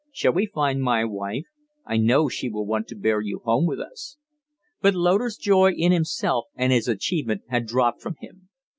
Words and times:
Shall 0.11 0.33
we 0.33 0.47
find 0.47 0.81
my 0.81 1.05
wife? 1.05 1.43
I 1.85 1.97
know 1.97 2.27
she 2.27 2.49
will 2.49 2.65
want 2.65 2.87
to 2.87 2.95
bear 2.95 3.21
you 3.21 3.39
home 3.45 3.67
with 3.67 3.79
us." 3.79 4.17
But 4.81 4.95
Loder's 4.95 5.37
joy 5.37 5.73
in 5.73 5.91
himself 5.91 6.45
and 6.55 6.73
his 6.73 6.87
achievement 6.87 7.43
had 7.49 7.67
dropped 7.67 8.01
from 8.01 8.15
him. 8.19 8.49